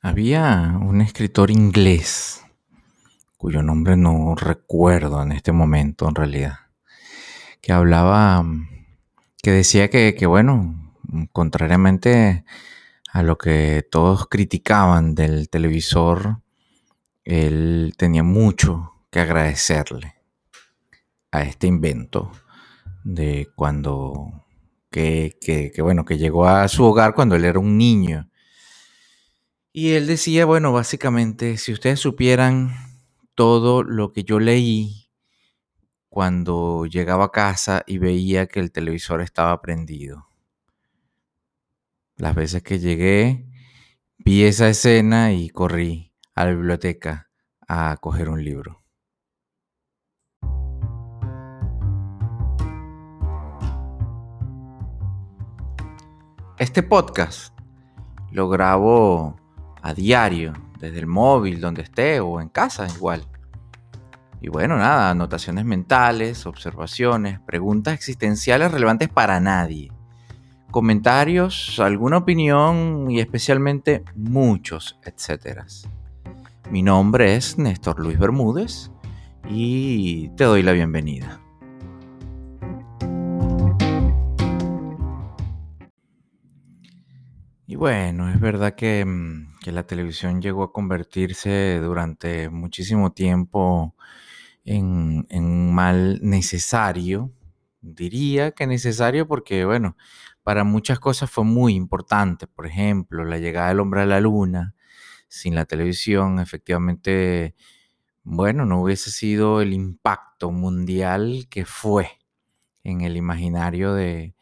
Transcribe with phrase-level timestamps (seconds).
[0.00, 2.44] Había un escritor inglés,
[3.36, 6.58] cuyo nombre no recuerdo en este momento en realidad,
[7.60, 8.44] que hablaba,
[9.42, 10.94] que decía que, que bueno,
[11.32, 12.44] contrariamente
[13.12, 16.42] a lo que todos criticaban del televisor,
[17.24, 20.14] él tenía mucho que agradecerle
[21.32, 22.30] a este invento
[23.02, 24.46] de cuando
[24.92, 28.27] que, que, que, bueno que llegó a su hogar cuando él era un niño
[29.72, 32.74] y él decía bueno básicamente si ustedes supieran
[33.34, 35.08] todo lo que yo leí
[36.08, 40.26] cuando llegaba a casa y veía que el televisor estaba prendido.
[42.16, 43.46] Las veces que llegué
[44.16, 47.30] vi esa escena y corrí a la biblioteca
[47.68, 48.82] a coger un libro.
[56.58, 57.56] Este podcast
[58.32, 59.47] lo grabo
[59.94, 63.24] diario, desde el móvil, donde esté, o en casa igual.
[64.40, 69.90] Y bueno, nada, anotaciones mentales, observaciones, preguntas existenciales relevantes para nadie.
[70.70, 75.88] Comentarios, alguna opinión y especialmente muchos etcéteras.
[76.70, 78.90] Mi nombre es Néstor Luis Bermúdez
[79.48, 81.40] y te doy la bienvenida.
[87.70, 93.94] Y bueno, es verdad que, mm, que, la televisión llegó a convertirse durante muchísimo tiempo
[94.64, 97.30] en, en, un mal necesario.
[97.82, 99.98] Diría que necesario porque, bueno,
[100.42, 102.46] para muchas cosas fue muy importante.
[102.46, 104.74] Por ejemplo, la llegada del hombre a la luna.
[105.28, 107.54] Sin la televisión, efectivamente,
[108.24, 112.10] bueno, no hubiese sido el impacto mundial que fue
[112.84, 114.34] en el imaginario de,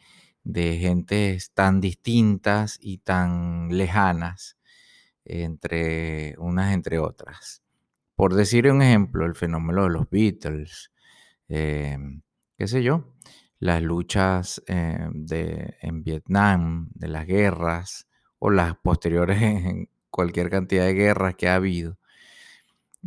[0.47, 4.57] de gentes tan distintas y tan lejanas
[5.25, 7.63] entre unas entre otras.
[8.15, 10.93] Por decir un ejemplo, el fenómeno de los Beatles,
[11.49, 11.99] eh,
[12.57, 13.13] qué sé yo,
[13.59, 18.07] las luchas eh, de, en Vietnam, de las guerras
[18.39, 21.99] o las posteriores en cualquier cantidad de guerras que ha habido.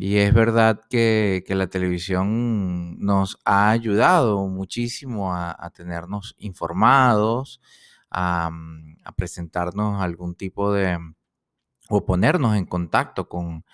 [0.02, 7.60] Y es verdad que, la televisión nos ha ayudado muchísimo a, tenernos informados,
[8.10, 8.50] a,
[9.04, 10.98] a, presentarnos algún tipo de,
[11.90, 13.66] o ponernos en contacto con,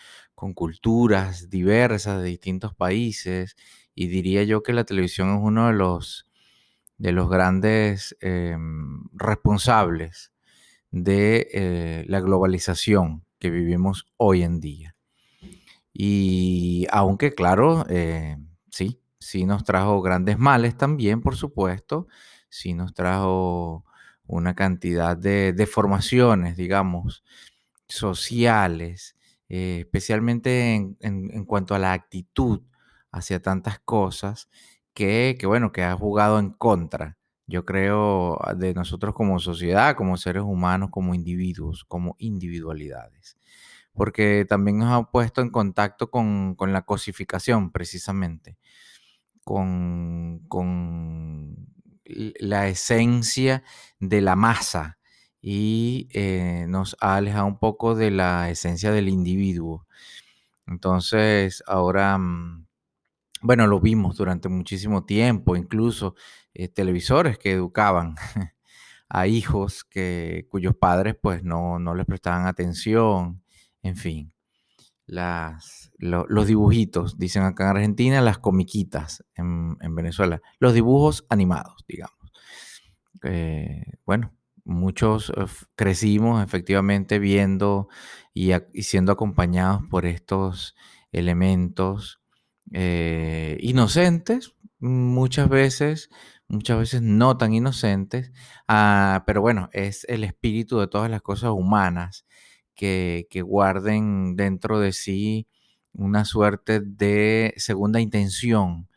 [0.55, 3.55] culturas diversas de distintos países.
[3.93, 6.25] Y diría yo que la televisión es uno de los,
[6.97, 8.57] de los grandes eh,
[9.13, 10.33] responsables
[10.89, 14.94] de eh, la globalización que vivimos hoy en día.
[15.97, 18.37] Y aunque, claro, eh,
[18.69, 22.07] sí, sí nos trajo grandes males también, por supuesto,
[22.49, 23.85] sí nos trajo
[24.27, 27.23] una cantidad de deformaciones, digamos,
[27.87, 29.15] sociales,
[29.47, 32.61] eh, especialmente en, en, cuanto a la actitud
[33.11, 34.49] hacia tantas cosas
[34.93, 37.17] que, que, bueno, que ha jugado en contra,
[37.47, 43.37] yo creo, de nosotros como sociedad, como seres humanos, como individuos, como individualidades
[43.95, 48.57] porque también nos ha puesto en contacto con, con la cosificación, precisamente,
[49.43, 51.55] con, con,
[52.05, 53.63] la esencia
[53.99, 54.99] de la masa
[55.41, 59.87] y eh, nos ha alejado un poco de la esencia del individuo.
[60.67, 62.67] Entonces, ahora, mm,
[63.41, 66.15] bueno, lo vimos durante muchísimo tiempo, incluso
[66.53, 68.15] eh, televisores que educaban
[69.09, 73.43] a hijos que, cuyos padres pues no, no les prestaban atención
[73.85, 74.33] en fin,
[75.05, 81.25] las, lo, los dibujitos, dicen acá en Argentina, las comiquitas en, en Venezuela, los dibujos
[81.29, 82.31] animados, digamos.
[83.23, 85.45] Eh, bueno, muchos eh,
[85.75, 87.89] crecimos efectivamente viendo
[88.33, 90.75] y, siendo acompañados por estos
[91.11, 92.21] elementos
[92.73, 96.09] eh, inocentes, muchas veces,
[96.47, 98.31] muchas veces no tan inocentes,
[98.67, 102.25] ah, pero bueno, es el espíritu de todas las cosas humanas
[102.75, 105.47] que, guarden dentro de sí
[105.93, 108.89] una suerte de segunda intención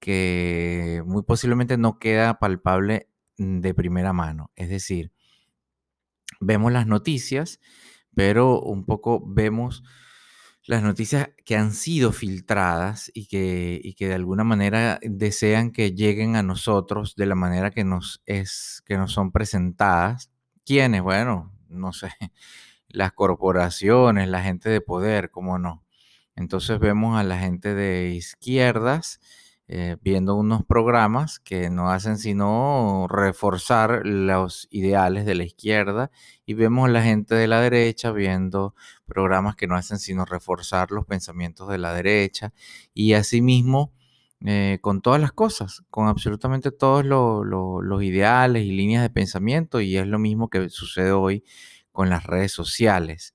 [0.00, 3.08] que muy posiblemente no queda palpable
[3.38, 4.52] de primera mano.
[4.56, 5.12] Es decir,
[6.40, 7.60] vemos las noticias,
[8.14, 9.82] pero un poco vemos
[10.66, 15.92] las noticias que han sido filtradas y que, y que de alguna manera desean que
[15.92, 20.30] lleguen a nosotros de la manera que nos, es, que nos son presentadas.
[20.64, 21.02] ¿Quiénes?
[21.02, 22.10] Bueno, no sé,
[22.88, 25.84] las corporaciones, la gente de poder, cómo no.
[26.36, 29.20] Entonces vemos a la gente de izquierdas
[29.68, 36.12] eh, viendo unos programas que no hacen sino reforzar los ideales de la izquierda
[36.44, 40.92] y vemos a la gente de la derecha viendo programas que no hacen sino reforzar
[40.92, 42.52] los pensamientos de la derecha
[42.94, 43.92] y asimismo
[44.44, 49.96] eh, con todas las cosas, con absolutamente todos los ideales y líneas de pensamiento y
[49.96, 51.42] es lo mismo que sucede hoy
[51.96, 53.34] con las redes sociales.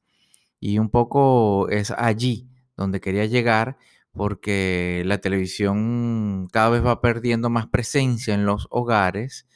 [0.60, 2.48] Y un poco es allí
[2.78, 3.78] donde quería llegar
[4.14, 9.48] porque la televisión cada vez va perdiendo más presencia en los hogares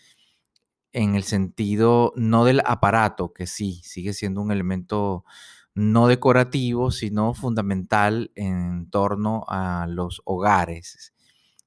[0.91, 5.23] en el sentido no del aparato, que sí, sigue siendo un elemento
[5.75, 11.13] no decorativo, sino fundamental en torno a los hogares,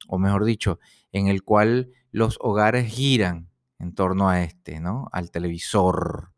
[0.08, 0.81] o mejor dicho,
[1.12, 3.49] en el cual los hogares giran
[3.79, 5.08] en torno a este, ¿no?
[5.12, 6.32] Al televisor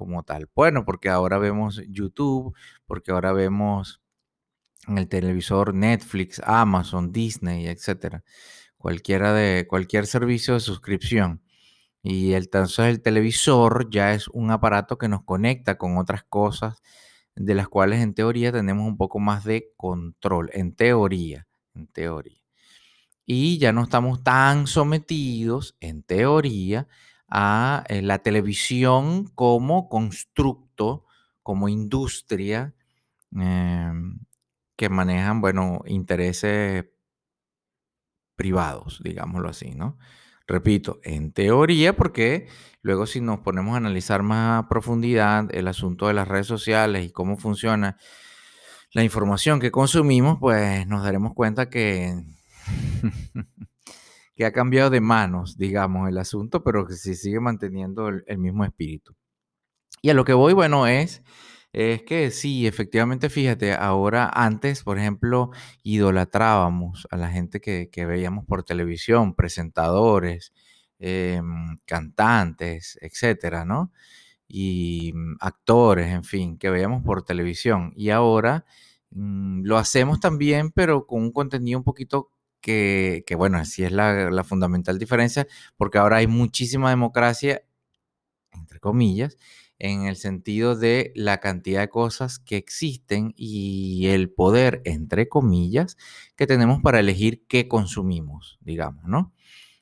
[0.00, 0.48] como tal.
[0.54, 2.54] Bueno, porque ahora vemos YouTube,
[2.86, 4.00] porque ahora vemos
[4.88, 8.24] en el televisor Netflix, Amazon, Disney, etcétera.
[8.78, 11.42] Cualquiera de cualquier servicio de suscripción.
[12.02, 16.82] Y el, entonces el televisor ya es un aparato que nos conecta con otras cosas
[17.36, 20.50] de las cuales en teoría tenemos un poco más de control.
[20.54, 22.40] En teoría, en teoría.
[23.26, 26.88] Y ya no estamos tan sometidos, en teoría,
[27.30, 31.04] a eh, la televisión como constructo,
[31.42, 32.74] como industria.
[33.32, 34.18] Em,
[34.80, 36.86] que manejan, bueno, intereses
[38.34, 39.98] privados, digámoslo así, ¿no?
[40.46, 42.48] Repito, en teoría, porque
[42.80, 47.04] luego si nos ponemos a analizar más a profundidad el asunto de las redes sociales
[47.04, 47.98] y cómo funciona
[48.92, 52.14] la información que consumimos, pues nos daremos cuenta que,
[54.40, 58.64] que ha cambiado de manos, digamos, el asunto, pero que se sigue manteniendo el mismo
[58.64, 59.14] espíritu.
[60.00, 61.22] Y a lo que voy, bueno, es
[61.74, 65.50] es que sí, efectivamente, fíjate, ahora antes, por ejemplo,
[65.82, 70.54] idolatrábamos a la gente que, veíamos por televisión, presentadores,
[70.98, 73.92] em, cantantes, etcétera, ¿no?
[74.48, 77.92] Y mm, actores, en fin, que veíamos por televisión.
[77.94, 78.64] Y ahora
[79.10, 84.44] mm, lo hacemos también, pero con un contenido un poquito que, bueno, así es la,
[84.44, 85.46] fundamental diferencia,
[85.76, 87.62] porque ahora hay muchísima democracia,
[88.52, 89.36] entre comillas,
[89.78, 95.96] en el sentido de la cantidad de cosas que existen y el poder, entre comillas,
[96.36, 99.32] que tenemos para elegir qué consumimos, digamos, ¿no?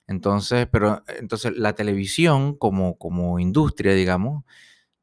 [0.07, 4.45] Entonces, pero entonces la televisión como, como industria, digamos,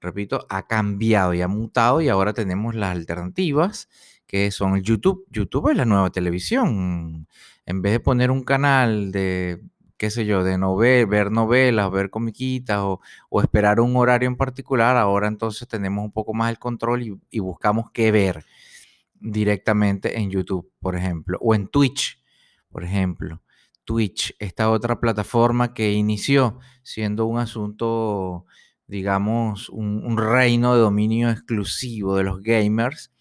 [0.01, 3.89] repito, ha cambiado y ha mutado y ahora tenemos las alternativas
[4.28, 5.25] que son YouTube.
[5.30, 7.28] YouTube es la nueva televisión.
[7.65, 9.62] En vez de poner un canal de
[9.97, 13.01] qué sé yo, de novel, ver novelas, ver comiquitas o,
[13.41, 17.91] esperar un horario en particular, ahora entonces tenemos un poco más el control y, buscamos
[17.91, 18.45] qué ver
[19.13, 22.21] directamente en YouTube, por ejemplo, o en Twitch,
[22.69, 23.41] por ejemplo.
[23.85, 28.45] Twitch, esta otra plataforma que inició siendo un asunto,
[28.88, 33.11] digamos, un, reino de dominio exclusivo de los gamers,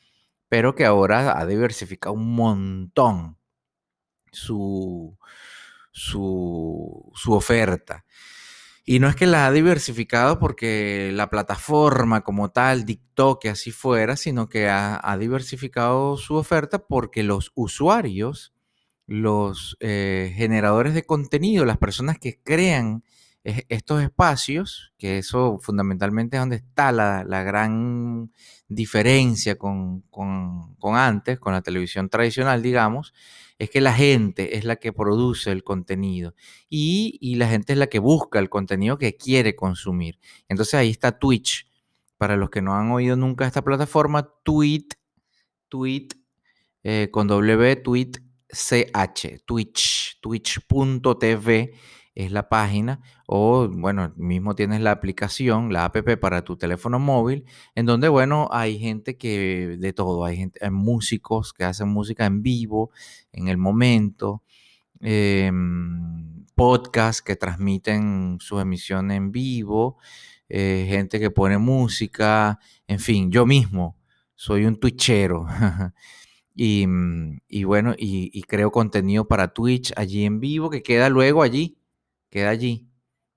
[0.48, 3.36] pero que ahora ha diversificado un montón
[4.34, 5.16] su,
[5.92, 8.04] su, oferta.
[8.84, 13.70] Y no es que la ha diversificado porque la plataforma como tal dictó que así
[13.70, 18.52] fuera, sino que ha, diversificado su oferta porque los usuarios,
[19.06, 23.04] los eh, generadores de contenido, las personas que crean
[23.44, 28.32] estos espacios, que eso fundamentalmente es donde está la, gran
[28.68, 33.12] diferencia con, con antes, con la televisión tradicional, digamos,
[33.58, 36.34] es que la gente es la que produce el contenido
[36.68, 40.18] y, la gente es la que busca el contenido que quiere consumir.
[40.48, 41.70] Entonces ahí está Twitch.
[42.16, 44.86] Para los que no han oído nunca esta plataforma, Tweet,
[45.68, 46.08] Tweet,
[46.84, 48.12] eh, con W, Tweet,
[48.48, 51.74] CH, Twitch, twitch.tv
[52.14, 57.44] es la página o bueno, mismo tienes la aplicación, la app para tu teléfono móvil,
[57.74, 62.42] en donde bueno, hay gente que de todo, hay gente, músicos que hacen música en
[62.42, 62.90] vivo,
[63.32, 64.42] en el momento,
[65.00, 69.98] em, podcasts que transmiten su emisión en vivo,
[70.48, 73.98] eh, gente que pone música, en fin, yo mismo
[74.34, 75.46] soy un twitchero.
[76.54, 76.86] y,
[77.48, 81.78] y, bueno, y, y creo contenido para Twitch allí en vivo que queda luego allí
[82.34, 82.88] queda allí.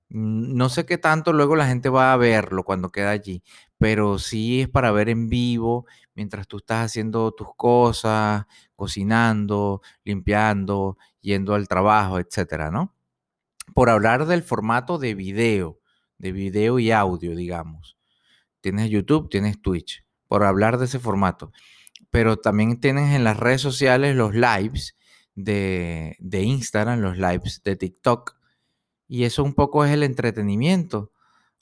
[0.09, 3.43] No sé qué tanto luego la gente va a verlo cuando queda allí,
[3.77, 5.85] pero sí es para ver en vivo
[6.15, 12.95] mientras tú estás haciendo tus cosas, cocinando, limpiando, yendo al trabajo, etcétera, ¿no?
[13.75, 15.79] Por hablar del formato de video,
[16.17, 17.97] de video y audio, digamos.
[18.61, 21.51] Tienes YouTube, tienes Twitch, por hablar de ese formato.
[22.09, 24.97] Pero también tienes en las redes sociales los lives
[25.35, 28.36] de, de Instagram, los lives de TikTok.
[29.07, 31.11] Y eso un poco es el entretenimiento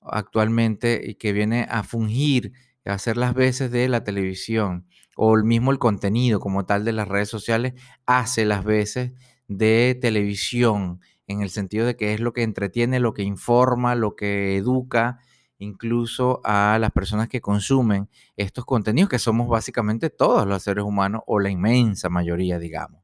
[0.02, 2.54] actualmente y que viene a fungir,
[2.86, 6.92] a hacer las veces de la televisión o el mismo el contenido como tal de
[6.92, 7.74] las redes sociales
[8.06, 9.14] hace las veces
[9.48, 14.16] de televisión en el sentido de que es lo que entretiene, lo que informa, lo
[14.16, 15.20] que educa
[15.58, 21.22] incluso a las personas que consumen estos contenidos, que somos básicamente todos los seres humanos
[21.28, 23.02] o la inmensa mayoría, digamos.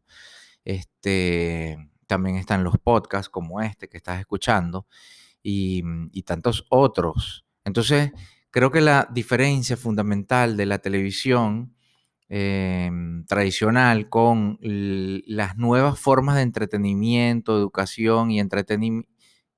[0.66, 4.86] Este, también están los podcasts como este que estás escuchando
[5.41, 5.82] y,
[6.24, 7.46] tantos otros.
[7.65, 8.12] Entonces,
[8.51, 11.74] creo que la diferencia fundamental de la televisión
[12.34, 18.39] Em, tradicional con las nuevas formas de entretenimiento, educación y,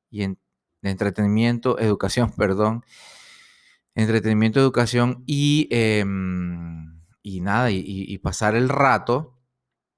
[0.10, 0.24] y
[0.82, 2.84] entretenimiento, educación, perdón,
[3.94, 9.38] entretenimiento, educación y, em, y nada, y, pasar el rato,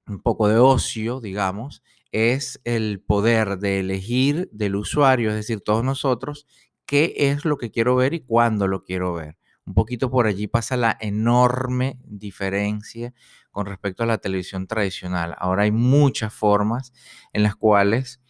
[0.08, 1.82] un poco de ocio, digamos,
[2.16, 6.48] es el poder de elegir del usuario, es decir, todos nosotros,
[6.86, 9.38] qué es lo que quiero ver y cuándo lo quiero ver.
[9.66, 13.14] Un poquito por allí pasa la enorme diferencia
[13.52, 15.36] con respecto a la televisión tradicional.
[15.40, 16.94] Ahora hay muchas formas
[17.34, 18.22] en las cuales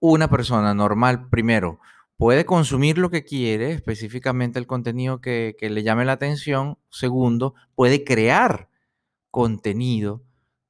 [0.00, 1.80] una persona normal, primero,
[2.16, 6.78] puede consumir lo que quiere, específicamente el contenido que, le llame la atención.
[6.90, 8.68] Segundo, puede crear
[9.30, 10.22] contenido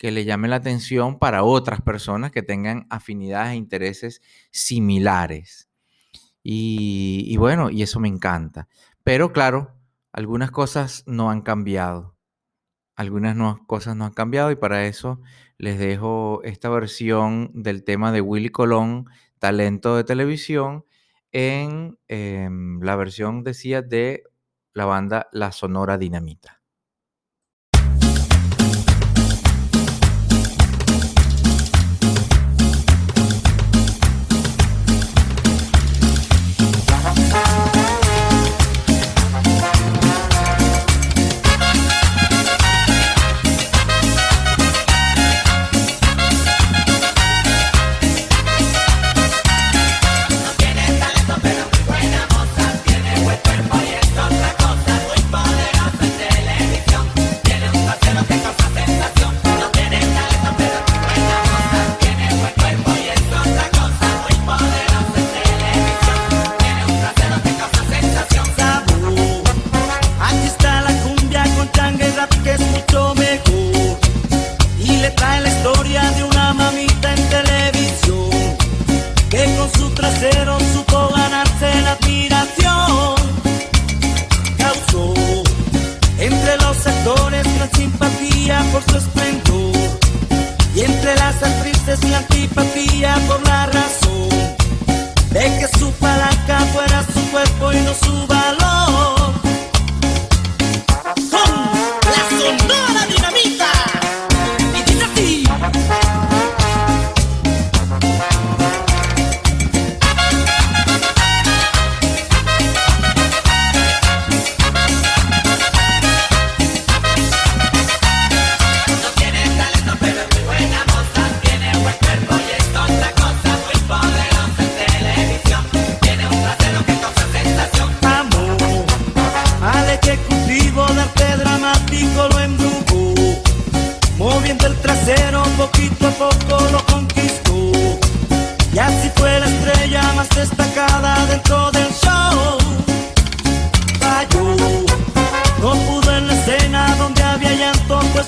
[0.04, 4.20] que le llame la atención para otras personas que tengan afinidades e intereses
[4.50, 5.70] similares.
[6.42, 8.68] Y, bueno, y eso me encanta.
[9.02, 9.74] Pero claro,
[10.12, 12.18] algunas cosas no han cambiado.
[12.96, 13.34] Algunas
[13.66, 15.22] cosas no han cambiado y para eso
[15.56, 19.06] les dejo esta versión del tema de Willy Colón,
[19.38, 20.84] talento de televisión,
[21.32, 24.24] en em, la versión, decía, de
[24.74, 26.63] la banda La Sonora Dinamita.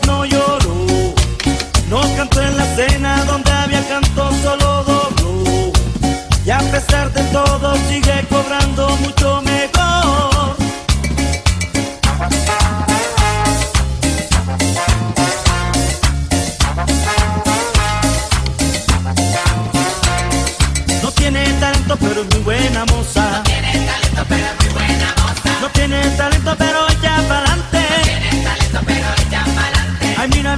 [0.06, 0.86] no lloró,
[1.88, 5.72] no cantó en la cena donde había canto, solo dobló.
[6.44, 7.05] Y a pesar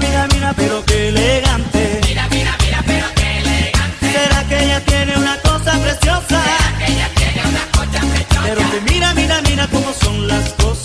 [0.01, 2.01] Mira, mira, pero qué elegante.
[2.07, 4.13] Mira, mira, mira, pero qué elegante.
[4.13, 6.43] Será que ella tiene una cosa preciosa.
[6.43, 8.43] Será que ella tiene una cosa preciosa.
[8.45, 10.78] Pero que mira, mira, mira cómo son las cosas.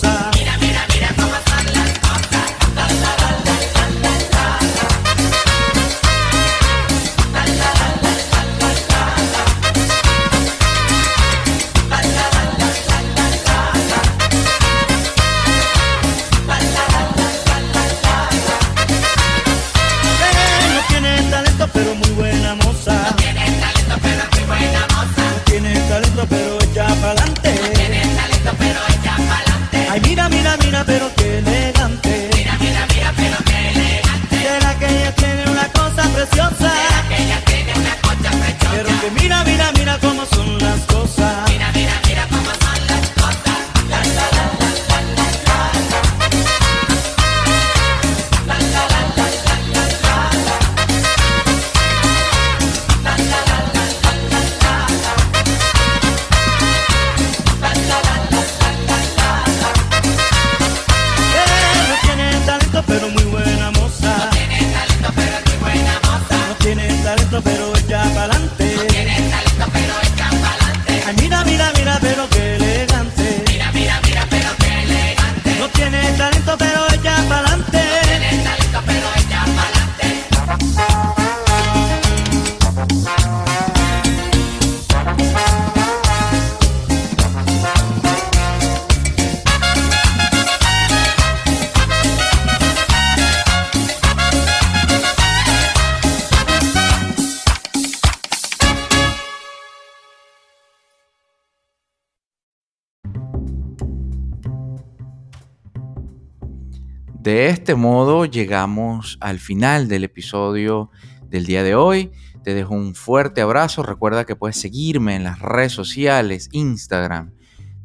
[107.34, 110.92] De este modo llegamos al final del episodio
[111.26, 112.12] del día de hoy.
[112.44, 113.82] Te dejo un fuerte abrazo.
[113.82, 117.32] Recuerda que puedes seguirme en las redes sociales, Instagram,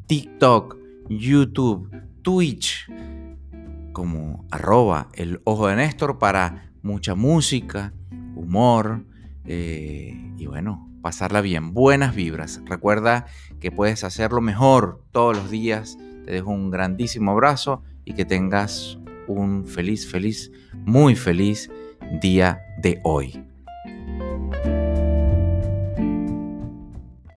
[0.06, 0.78] TikTok,
[1.10, 1.90] YouTube,
[2.22, 2.88] Twitch,
[3.92, 7.92] como arroba el ojo de Néstor para mucha música,
[8.36, 9.04] humor
[9.46, 12.62] eh, y bueno, pasarla bien, buenas vibras.
[12.66, 13.26] Recuerda
[13.60, 15.98] que puedes hacerlo mejor todos los días.
[16.24, 19.00] Te dejo un grandísimo abrazo y que tengas
[19.30, 20.52] un feliz, feliz,
[20.86, 21.70] muy feliz
[22.22, 23.44] día de hoy.